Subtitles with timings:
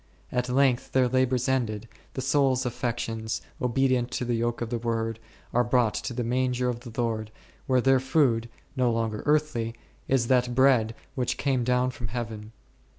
[0.31, 5.19] At length, their labours ended, the soul's affections, obedient to the yoke of the Word,
[5.53, 7.29] are brought to the manger of the Lord,
[7.67, 9.75] where their food, no longer earthly,
[10.07, 12.51] is that Bread which came down from Heaven.